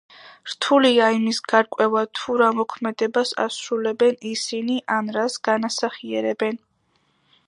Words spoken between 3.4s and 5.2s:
ასრულებენ ისინი ან